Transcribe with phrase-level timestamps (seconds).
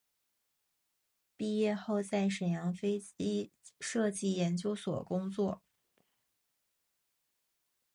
[1.37, 5.61] 毕业后在沈阳飞机设计研究所工作。